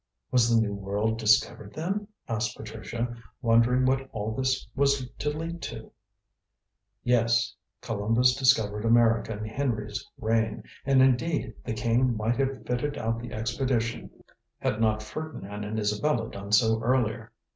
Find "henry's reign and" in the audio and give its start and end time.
9.45-11.03